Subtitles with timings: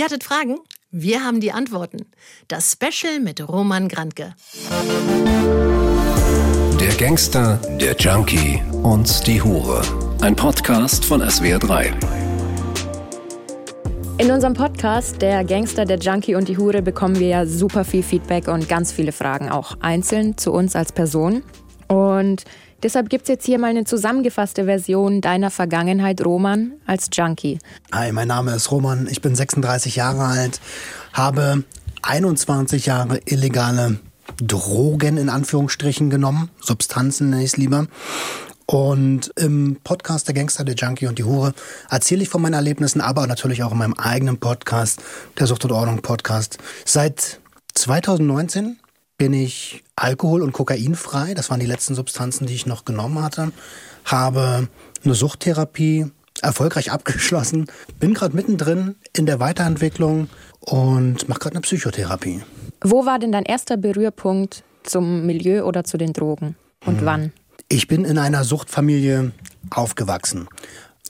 [0.00, 0.56] Ihr hattet Fragen?
[0.90, 2.06] Wir haben die Antworten.
[2.48, 4.34] Das Special mit Roman Grantke.
[6.80, 9.82] Der Gangster, der Junkie und die Hure.
[10.22, 11.92] Ein Podcast von SWR3.
[14.16, 18.02] In unserem Podcast Der Gangster, der Junkie und die Hure bekommen wir ja super viel
[18.02, 21.42] Feedback und ganz viele Fragen auch einzeln zu uns als Person.
[21.88, 22.44] Und
[22.82, 27.58] deshalb gibt es jetzt hier mal eine zusammengefasste Version deiner Vergangenheit, Roman, als Junkie.
[27.92, 30.60] Hi, mein Name ist Roman, ich bin 36 Jahre alt,
[31.12, 31.64] habe
[32.02, 33.98] 21 Jahre illegale
[34.40, 37.86] Drogen in Anführungsstrichen genommen, Substanzen nenne ich es lieber.
[38.66, 41.54] Und im Podcast Der Gangster, der Junkie und die Hure
[41.90, 45.02] erzähle ich von meinen Erlebnissen, aber natürlich auch in meinem eigenen Podcast,
[45.38, 46.58] der Sucht und Ordnung Podcast.
[46.84, 47.40] Seit
[47.74, 48.78] 2019
[49.20, 51.34] bin ich alkohol- und kokainfrei.
[51.34, 53.52] Das waren die letzten Substanzen, die ich noch genommen hatte.
[54.06, 54.66] Habe
[55.04, 56.06] eine Suchttherapie
[56.40, 57.66] erfolgreich abgeschlossen.
[57.98, 62.40] Bin gerade mittendrin in der Weiterentwicklung und mache gerade eine Psychotherapie.
[62.80, 66.56] Wo war denn dein erster Berührpunkt zum Milieu oder zu den Drogen?
[66.86, 67.04] Und hm.
[67.04, 67.32] wann?
[67.68, 69.32] Ich bin in einer Suchtfamilie
[69.68, 70.48] aufgewachsen.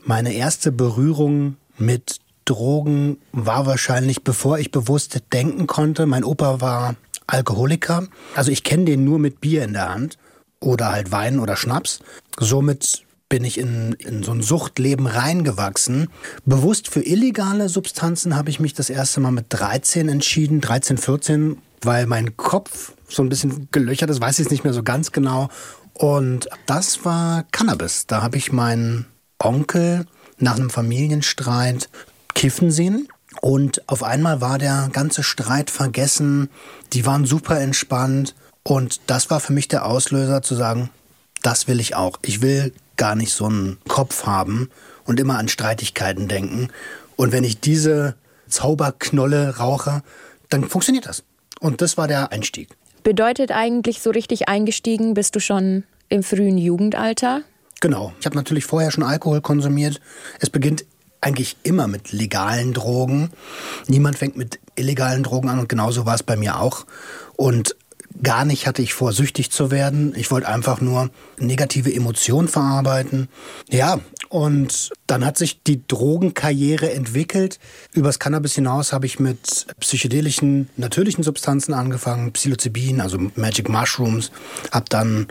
[0.03, 6.07] Meine erste Berührung mit Drogen war wahrscheinlich, bevor ich bewusst denken konnte.
[6.07, 6.97] Mein Opa war
[7.31, 8.07] Alkoholiker.
[8.35, 10.19] Also ich kenne den nur mit Bier in der Hand
[10.61, 12.01] oder halt Wein oder Schnaps.
[12.39, 16.09] Somit bin ich in, in so ein Suchtleben reingewachsen.
[16.45, 21.59] Bewusst für illegale Substanzen habe ich mich das erste Mal mit 13 entschieden, 13, 14,
[21.83, 25.13] weil mein Kopf so ein bisschen gelöchert ist, weiß ich es nicht mehr so ganz
[25.13, 25.49] genau.
[25.95, 28.07] Und das war Cannabis.
[28.07, 29.07] Da habe ich meinen
[29.39, 30.07] Onkel
[30.39, 31.89] nach einem Familienstreit
[32.35, 33.09] kiffen sehen.
[33.41, 36.51] Und auf einmal war der ganze Streit vergessen.
[36.93, 38.35] Die waren super entspannt.
[38.63, 40.91] Und das war für mich der Auslöser zu sagen,
[41.43, 42.19] das will ich auch.
[42.23, 44.69] Ich will gar nicht so einen Kopf haben
[45.05, 46.69] und immer an Streitigkeiten denken.
[47.17, 48.17] Und wenn ich diese
[48.49, 50.03] Zauberknolle rauche,
[50.51, 51.23] dann funktioniert das.
[51.61, 52.77] Und das war der Einstieg.
[53.03, 57.43] Bedeutet eigentlich so richtig eingestiegen bist du schon im frühen Jugendalter?
[57.81, 58.13] Genau.
[58.21, 60.01] Ich habe natürlich vorher schon Alkohol konsumiert.
[60.39, 60.85] Es beginnt
[61.21, 63.31] eigentlich immer mit legalen Drogen.
[63.89, 66.87] Niemand fängt mit illegalen Drogen an und genauso war es bei mir auch.
[67.37, 67.77] Und
[68.23, 70.15] gar nicht hatte ich vor, süchtig zu werden.
[70.17, 73.29] Ich wollte einfach nur negative Emotionen verarbeiten.
[73.69, 77.59] Ja, und dann hat sich die Drogenkarriere entwickelt.
[77.95, 84.31] Übers Cannabis hinaus habe ich mit psychedelischen, natürlichen Substanzen angefangen, Psilocybin, also Magic Mushrooms.
[84.71, 85.29] Habe dann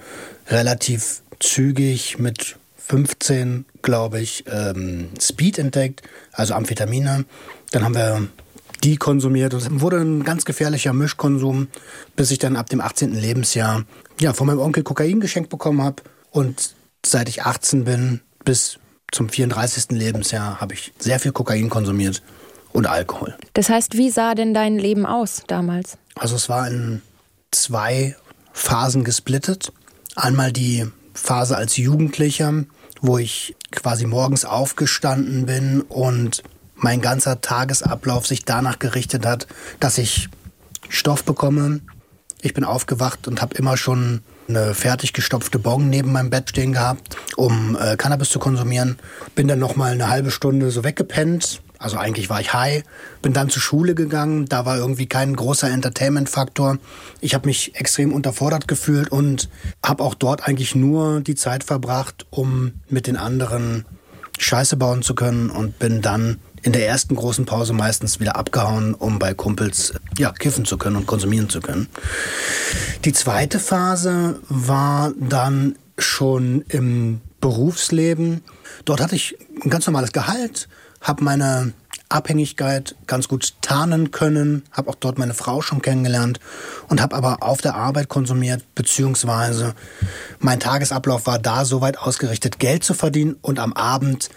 [0.48, 2.58] relativ zügig mit
[2.90, 6.02] 15, glaube ich, ähm, Speed entdeckt,
[6.34, 7.26] also Amphetamine.
[7.72, 8.28] Dann haben wir
[8.84, 9.54] die konsumiert.
[9.54, 11.68] Und es wurde ein ganz gefährlicher Mischkonsum,
[12.16, 13.14] bis ich dann ab dem 18.
[13.14, 13.86] Lebensjahr
[14.20, 16.02] ja, von meinem Onkel Kokain geschenkt bekommen habe.
[16.32, 18.80] Und seit ich 18 bin bis
[19.12, 19.92] zum 34.
[19.92, 22.22] Lebensjahr habe ich sehr viel Kokain konsumiert
[22.74, 23.36] und Alkohol.
[23.54, 25.98] Das heißt, wie sah denn dein Leben aus damals?
[26.16, 27.02] Also es war in
[27.52, 28.16] zwei
[28.54, 29.72] Phasen gesplittet.
[30.16, 32.66] Einmal die Phase als Jugendlicher,
[33.02, 36.44] wo ich quasi morgens aufgestanden bin und
[36.76, 39.48] mein ganzer Tagesablauf sich danach gerichtet hat,
[39.80, 40.30] dass ich
[40.88, 41.82] Stoff bekomme.
[42.42, 46.74] Ich bin aufgewacht und habe immer schon eine fertig gestopfte Bong neben meinem Bett stehen
[46.74, 48.98] gehabt, um äh, Cannabis zu konsumieren.
[49.36, 51.62] Bin dann noch mal eine halbe Stunde so weggepennt.
[51.80, 52.84] Also eigentlich war ich high,
[53.22, 56.78] bin dann zur Schule gegangen, da war irgendwie kein großer Entertainment-Faktor.
[57.22, 59.50] Ich habe mich extrem unterfordert gefühlt und
[59.84, 63.86] habe auch dort eigentlich nur die Zeit verbracht, um mit den anderen
[64.38, 68.94] Scheiße bauen zu können und bin dann in der ersten großen Pause meistens wieder abgehauen,
[68.94, 71.88] um bei Kumpels ja, kiffen zu können und konsumieren zu können.
[73.06, 78.42] Die zweite Phase war dann schon im Berufsleben.
[78.84, 80.68] Dort hatte ich ein ganz normales Gehalt,
[81.02, 81.74] habe meine
[82.10, 86.40] Abhängigkeit ganz gut tarnen können, habe auch dort meine Frau schon kennengelernt
[86.88, 89.76] und habe aber auf der Arbeit konsumiert, beziehungsweise
[90.40, 94.30] mein Tagesablauf war da so weit ausgerichtet, Geld zu verdienen und am Abend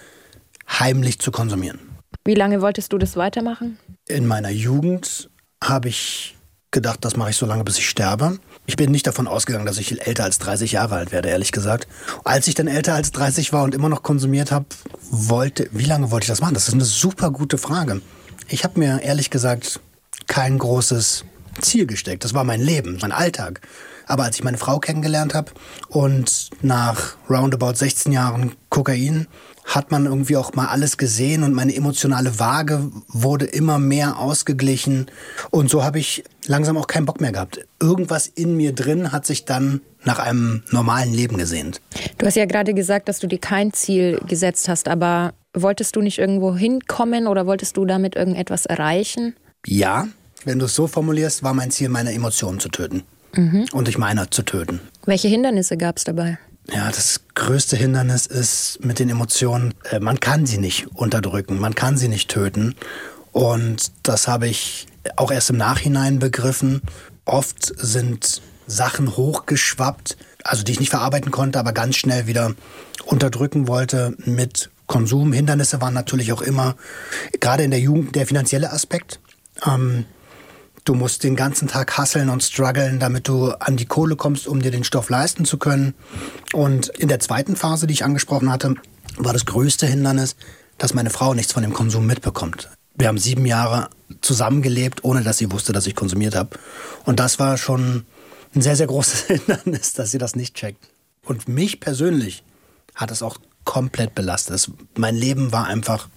[0.68, 1.80] heimlich zu konsumieren.
[2.24, 3.78] Wie lange wolltest du das weitermachen?
[4.06, 5.30] In meiner Jugend
[5.62, 6.36] habe ich
[6.72, 8.38] gedacht, das mache ich so lange, bis ich sterbe.
[8.66, 11.86] Ich bin nicht davon ausgegangen, dass ich älter als 30 Jahre alt werde, ehrlich gesagt.
[12.24, 14.66] Als ich dann älter als 30 war und immer noch konsumiert habe,
[15.10, 16.54] wollte, wie lange wollte ich das machen?
[16.54, 18.00] Das ist eine super gute Frage.
[18.48, 19.80] Ich habe mir ehrlich gesagt
[20.26, 21.24] kein großes
[21.60, 22.24] Ziel gesteckt.
[22.24, 23.60] Das war mein Leben, mein Alltag.
[24.06, 25.52] Aber als ich meine Frau kennengelernt habe
[25.88, 29.26] und nach roundabout 16 Jahren Kokain
[29.64, 35.06] hat man irgendwie auch mal alles gesehen und meine emotionale Waage wurde immer mehr ausgeglichen.
[35.50, 37.64] Und so habe ich langsam auch keinen Bock mehr gehabt.
[37.80, 41.80] Irgendwas in mir drin hat sich dann nach einem normalen Leben gesehnt.
[42.18, 46.00] Du hast ja gerade gesagt, dass du dir kein Ziel gesetzt hast, aber wolltest du
[46.00, 49.36] nicht irgendwo hinkommen oder wolltest du damit irgendetwas erreichen?
[49.64, 50.08] Ja,
[50.44, 53.04] wenn du es so formulierst, war mein Ziel, meine Emotionen zu töten.
[53.34, 53.66] Mhm.
[53.72, 54.80] Und ich meine zu töten.
[55.06, 56.38] Welche Hindernisse gab es dabei?
[56.70, 61.74] Ja, das größte Hindernis ist mit den Emotionen, äh, man kann sie nicht unterdrücken, man
[61.74, 62.76] kann sie nicht töten.
[63.32, 64.86] Und das habe ich
[65.16, 66.82] auch erst im Nachhinein begriffen.
[67.24, 72.54] Oft sind Sachen hochgeschwappt, also die ich nicht verarbeiten konnte, aber ganz schnell wieder
[73.04, 75.32] unterdrücken wollte mit Konsum.
[75.32, 76.76] Hindernisse waren natürlich auch immer,
[77.40, 79.20] gerade in der Jugend, der finanzielle Aspekt.
[79.66, 80.04] Ähm,
[80.84, 84.62] du musst den ganzen Tag hasseln und strugglen, damit du an die Kohle kommst, um
[84.62, 85.94] dir den Stoff leisten zu können.
[86.52, 88.74] Und in der zweiten Phase, die ich angesprochen hatte,
[89.16, 90.36] war das größte Hindernis,
[90.78, 92.70] dass meine Frau nichts von dem Konsum mitbekommt.
[92.94, 93.88] Wir haben sieben Jahre
[94.20, 96.58] zusammengelebt, ohne dass sie wusste, dass ich konsumiert habe.
[97.04, 98.04] Und das war schon
[98.54, 100.88] ein sehr, sehr großes Hindernis, dass sie das nicht checkt.
[101.24, 102.42] Und mich persönlich
[102.94, 104.70] hat es auch komplett belastet.
[104.96, 106.08] Mein Leben war einfach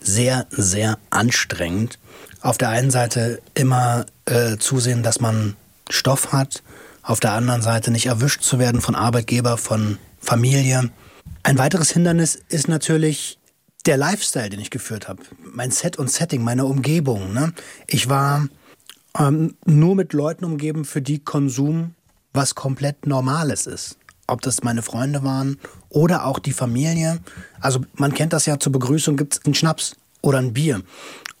[0.00, 1.98] sehr, sehr anstrengend.
[2.40, 5.56] Auf der einen Seite immer äh, zusehen, dass man
[5.90, 6.62] Stoff hat,
[7.02, 10.90] auf der anderen Seite nicht erwischt zu werden von Arbeitgeber, von Familie.
[11.42, 13.38] Ein weiteres Hindernis ist natürlich
[13.86, 15.22] der Lifestyle, den ich geführt habe.
[15.42, 17.32] Mein Set und Setting, meine Umgebung.
[17.32, 17.52] Ne?
[17.86, 18.48] Ich war
[19.18, 21.94] ähm, nur mit Leuten umgeben, für die Konsum
[22.34, 23.98] was komplett Normales ist
[24.28, 25.58] ob das meine Freunde waren
[25.88, 27.18] oder auch die Familie.
[27.60, 30.82] Also man kennt das ja, zur Begrüßung gibt es einen Schnaps oder ein Bier.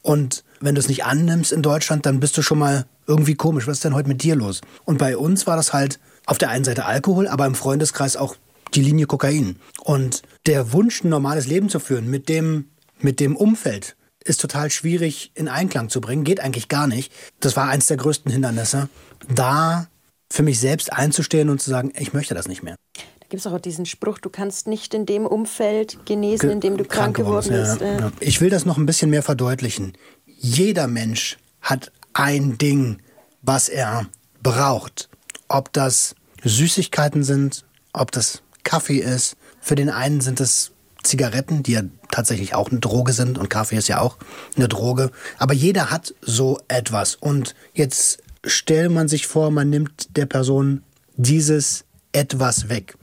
[0.02, 3.66] Und wenn du es nicht annimmst in Deutschland, dann bist du schon mal irgendwie komisch.
[3.66, 4.60] Was ist denn heute mit dir los?
[4.84, 8.36] Und bei uns war das halt auf der einen Seite Alkohol, aber im Freundeskreis auch
[8.74, 9.56] die Linie Kokain.
[9.80, 12.66] Und der Wunsch, ein normales Leben zu führen mit dem,
[13.00, 16.24] mit dem Umfeld, ist total schwierig in Einklang zu bringen.
[16.24, 17.12] Geht eigentlich gar nicht.
[17.40, 18.88] Das war eins der größten Hindernisse.
[19.34, 19.88] Da
[20.30, 22.76] für mich selbst einzustehen und zu sagen, ich möchte das nicht mehr.
[22.94, 26.76] Da gibt es auch diesen Spruch, du kannst nicht in dem Umfeld genesen, in dem
[26.76, 27.80] du krank, krank geworden bist.
[27.80, 28.12] Ja, ja.
[28.20, 29.92] Ich will das noch ein bisschen mehr verdeutlichen.
[30.26, 33.00] Jeder Mensch hat ein Ding,
[33.42, 34.06] was er
[34.42, 35.08] braucht.
[35.48, 36.14] Ob das
[36.44, 39.36] Süßigkeiten sind, ob das Kaffee ist.
[39.60, 40.72] Für den einen sind es
[41.02, 44.16] Zigaretten, die ja tatsächlich auch eine Droge sind und Kaffee ist ja auch
[44.56, 45.10] eine Droge.
[45.38, 47.14] Aber jeder hat so etwas.
[47.14, 50.82] Und jetzt stelle man sich vor, man nimmt der Person
[51.16, 52.96] dieses etwas weg.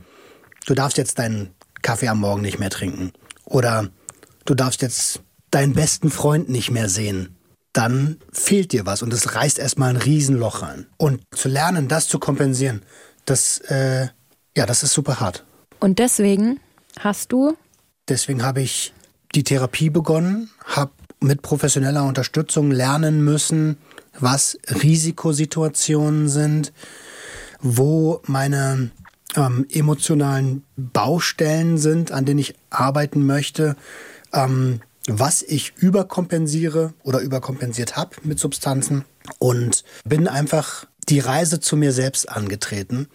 [0.65, 1.51] Du darfst jetzt deinen
[1.81, 3.11] Kaffee am Morgen nicht mehr trinken.
[3.43, 3.89] Oder
[4.45, 5.21] du darfst jetzt
[5.51, 7.35] deinen besten Freund nicht mehr sehen.
[7.73, 10.87] Dann fehlt dir was und es reißt erstmal ein Riesenloch rein.
[10.97, 12.81] Und zu lernen, das zu kompensieren,
[13.25, 14.07] das, äh,
[14.55, 15.45] ja, das ist super hart.
[15.79, 16.59] Und deswegen
[16.99, 17.55] hast du?
[18.07, 18.93] Deswegen habe ich
[19.35, 23.77] die Therapie begonnen, habe mit professioneller Unterstützung lernen müssen,
[24.19, 26.73] was Risikosituationen sind,
[27.59, 28.91] wo meine
[29.35, 33.75] ähm, emotionalen Baustellen sind, an denen ich arbeiten möchte,
[34.33, 39.05] ähm, was ich überkompensiere oder überkompensiert habe mit Substanzen
[39.39, 43.07] und bin einfach die Reise zu mir selbst angetreten.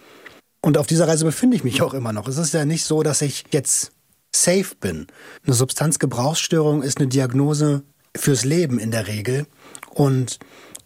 [0.63, 2.29] Und auf dieser Reise befinde ich mich auch immer noch.
[2.29, 3.93] Es ist ja nicht so, dass ich jetzt
[4.35, 5.07] safe bin.
[5.45, 7.83] Eine Substanzgebrauchsstörung ist eine Diagnose
[8.15, 9.47] fürs Leben in der Regel.
[9.91, 10.39] Und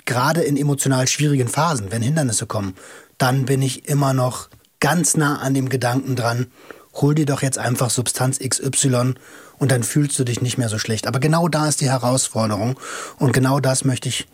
[0.04, 2.74] gerade in emotional schwierigen Phasen, wenn Hindernisse kommen,
[3.18, 4.48] dann bin ich immer noch
[4.80, 6.46] ganz nah an dem Gedanken dran,
[6.94, 9.14] hol dir doch jetzt einfach Substanz XY
[9.58, 11.06] und dann fühlst du dich nicht mehr so schlecht.
[11.06, 12.78] Aber genau da ist die Herausforderung
[13.18, 14.26] und genau das möchte ich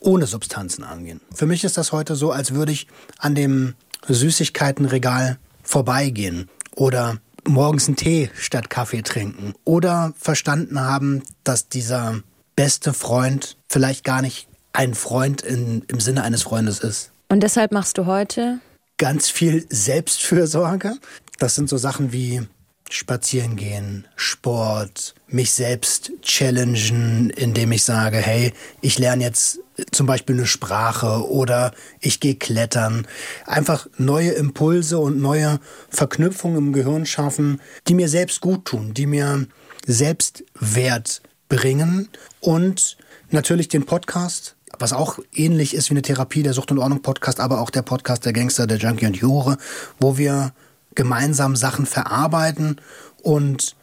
[0.00, 1.20] ohne Substanzen angehen.
[1.34, 2.86] Für mich ist das heute so, als würde ich
[3.18, 3.74] an dem
[4.06, 12.20] Süßigkeitenregal vorbeigehen oder morgens einen Tee statt Kaffee trinken oder verstanden haben, dass dieser
[12.56, 17.10] beste Freund vielleicht gar nicht ein Freund in, im Sinne eines Freundes ist.
[17.28, 18.60] Und deshalb machst du heute?
[18.96, 20.94] Ganz viel Selbstfürsorge.
[21.40, 22.42] Das sind so Sachen wie
[22.88, 29.58] spazieren gehen, Sport, mich selbst challengen, indem ich sage, hey, ich lerne jetzt
[29.90, 33.06] zum Beispiel eine Sprache oder ich gehe klettern.
[33.46, 35.58] Einfach neue Impulse und neue
[35.90, 39.46] Verknüpfungen im Gehirn schaffen, die mir selbst gut tun, die mir
[39.86, 42.08] Selbstwert bringen
[42.40, 42.96] und
[43.30, 47.40] natürlich den Podcast was auch ähnlich ist wie eine Therapie, der Sucht und Ordnung Podcast,
[47.40, 49.56] aber auch der Podcast der Gangster, der Junkie und Jure,
[49.98, 50.52] wo wir
[50.94, 52.80] gemeinsam Sachen verarbeiten
[53.22, 53.76] und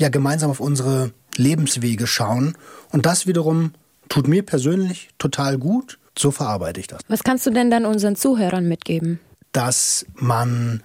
[0.00, 2.56] ja gemeinsam auf unsere Lebenswege schauen.
[2.92, 3.72] Und das wiederum
[4.08, 5.98] tut mir persönlich total gut.
[6.18, 7.00] So verarbeite ich das.
[7.08, 9.20] Was kannst du denn dann unseren Zuhörern mitgeben?
[9.52, 10.82] Dass man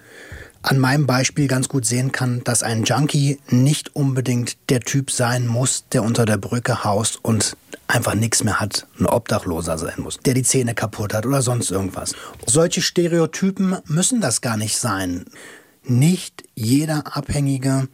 [0.62, 5.46] an meinem Beispiel ganz gut sehen kann, dass ein Junkie nicht unbedingt der Typ sein
[5.46, 7.56] muss, der unter der Brücke haust und
[7.88, 11.70] einfach nichts mehr hat, ein Obdachloser sein muss, der die Zähne kaputt hat oder sonst
[11.70, 12.14] irgendwas.
[12.46, 15.26] Solche Stereotypen müssen das gar nicht sein.
[15.84, 17.88] Nicht jeder Abhängige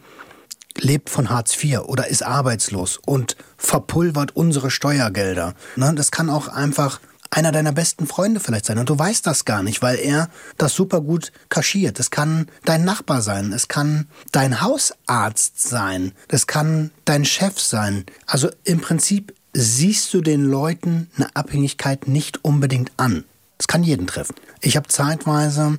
[0.76, 5.54] lebt von Hartz IV oder ist arbeitslos und verpulvert unsere Steuergelder.
[5.76, 5.94] Ne?
[5.94, 9.62] Das kann auch einfach einer deiner besten Freunde vielleicht sein und du weißt das gar
[9.62, 12.00] nicht, weil er das super gut kaschiert.
[12.00, 18.04] Es kann dein Nachbar sein, es kann dein Hausarzt sein, es kann dein Chef sein.
[18.26, 23.24] Also im Prinzip siehst du den Leuten eine Abhängigkeit nicht unbedingt an.
[23.58, 24.36] Das kann jeden treffen.
[24.60, 25.78] Ich habe zeitweise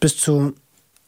[0.00, 0.54] bis zu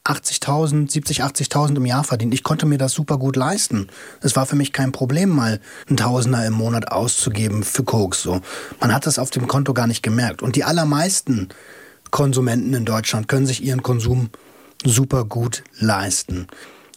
[0.04, 2.34] 80.000, 70, 80.000 im Jahr verdient.
[2.34, 3.88] Ich konnte mir das super gut leisten.
[4.20, 8.22] Es war für mich kein Problem, mal einen Tausender im Monat auszugeben für Koks.
[8.22, 8.40] So.
[8.80, 10.42] Man hat das auf dem Konto gar nicht gemerkt.
[10.42, 11.48] Und die allermeisten
[12.10, 14.28] Konsumenten in Deutschland können sich ihren Konsum
[14.84, 16.48] super gut leisten.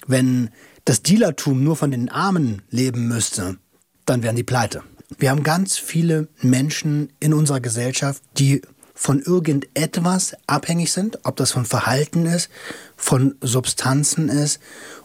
[0.05, 0.49] Wenn
[0.83, 3.57] das Dealertum nur von den Armen leben müsste,
[4.05, 4.83] dann wären die pleite.
[5.17, 8.61] Wir haben ganz viele Menschen in unserer Gesellschaft, die
[8.97, 12.49] von irgendetwas abhängig sind, ob das von Verhalten ist,
[12.95, 14.59] von Substanzen ist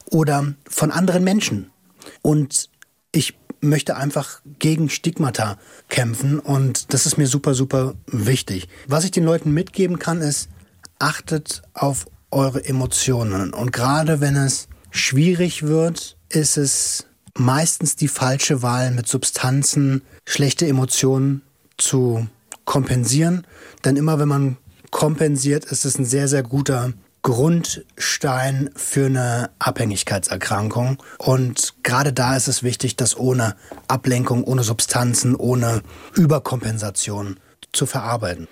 [0.06, 1.70] oder von anderen Menschen.
[2.22, 2.70] Und
[3.12, 5.58] ich möchte einfach gegen Stigmata
[5.90, 8.66] kämpfen und das ist mir super, super wichtig.
[8.88, 10.48] Was ich den Leuten mitgeben kann, ist,
[10.98, 13.52] achtet auf eure Emotionen.
[13.52, 17.06] Und gerade wenn es schwierig wird, ist es
[17.36, 21.42] meistens die falsche Wahl, mit Substanzen schlechte Emotionen
[21.76, 22.26] zu
[22.64, 23.46] kompensieren.
[23.84, 24.56] Denn immer wenn man
[24.90, 26.92] kompensiert, ist es ein sehr, sehr guter
[27.22, 31.02] Grundstein für eine Abhängigkeitserkrankung.
[31.18, 33.54] Und gerade da ist es wichtig, das ohne
[33.86, 35.82] Ablenkung, ohne Substanzen, ohne
[36.14, 37.38] Überkompensation
[37.72, 38.48] zu verarbeiten.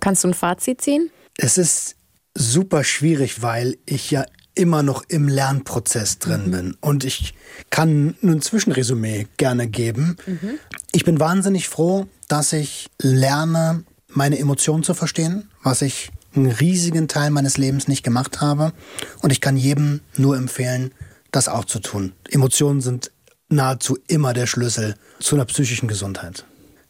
[0.00, 1.10] Kannst du ein Fazit ziehen?
[1.36, 1.96] Es ist
[2.34, 6.50] super schwierig, weil ich ja immer noch im Lernprozess drin mhm.
[6.50, 6.76] bin.
[6.80, 7.34] Und ich
[7.68, 10.16] kann ein Zwischenresümee gerne geben.
[10.26, 10.58] Mhm.
[10.92, 17.08] Ich bin wahnsinnig froh, dass ich lerne, meine Emotionen zu verstehen, was ich einen riesigen
[17.08, 18.72] Teil meines Lebens nicht gemacht habe.
[19.20, 20.92] Und ich kann jedem nur empfehlen,
[21.30, 22.12] das auch zu tun.
[22.28, 23.10] Emotionen sind
[23.48, 26.44] nahezu immer der Schlüssel zu einer psychischen Gesundheit.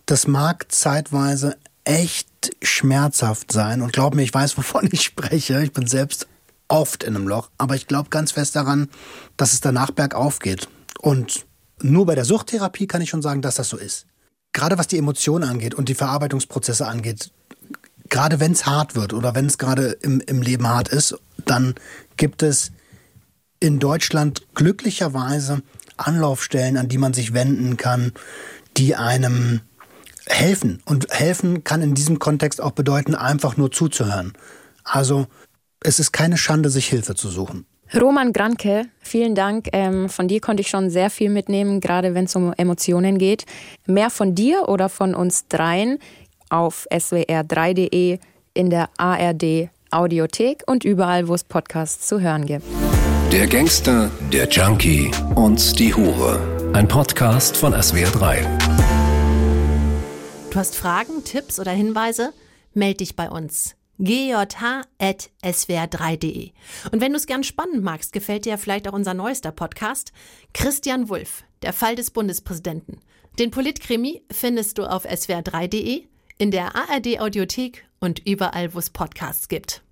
[0.07, 5.63] Das mag zeitweise echt schmerzhaft sein und glaub mir, ich weiß, wovon ich spreche.
[5.63, 6.27] Ich bin selbst
[6.69, 8.89] oft in einem Loch, aber ich glaube ganz fest daran,
[9.37, 10.69] dass es danach bergauf geht.
[11.01, 11.47] Und
[11.81, 14.07] nur bei der Suchttherapie kann ich schon sagen, dass das so ist
[14.57, 17.31] gerade was die Emotionen angeht und die Verarbeitungsprozesse angeht,
[18.09, 21.75] gerade wenn es hart wird oder wenn es gerade im, im Leben hart ist, dann
[22.17, 22.73] gibt es
[23.61, 25.63] in Deutschland glücklicherweise
[25.99, 28.13] Anlaufstellen, an die man sich wenden kann,
[28.79, 29.61] die einem
[30.27, 30.83] helfen.
[30.87, 34.33] Und helfen kann in diesem Kontext auch bedeuten, einfach nur zuzuhören.
[34.85, 35.27] Also
[35.81, 37.67] es ist keine Schande, sich Hilfe zu suchen.
[37.95, 39.69] Roman Granke, vielen Dank.
[39.73, 43.45] Ähm, von dir konnte ich schon sehr viel mitnehmen, gerade wenn es um Emotionen geht.
[43.87, 45.99] Mehr von dir oder von uns dreien
[46.51, 48.19] auf swr3.de,
[48.55, 52.65] in der ARD Audiothek und überall, wo es Podcasts zu hören gibt.
[53.33, 56.41] Der Gangster, der Junkie und die Hure.
[56.73, 58.45] Ein Podcast von SWR3.
[60.51, 62.33] Du hast Fragen, Tipps oder Hinweise?
[62.75, 66.53] Meld dich bei uns gj.swr3.de.
[66.93, 70.13] Und wenn du es gern spannend magst, gefällt dir ja vielleicht auch unser neuester Podcast,
[70.53, 73.01] Christian Wulff, der Fall des Bundespräsidenten.
[73.39, 76.05] Den Politkrimi findest du auf swr3.de,
[76.39, 79.83] in der ARD Audiothek und überall, wo es Podcasts gibt.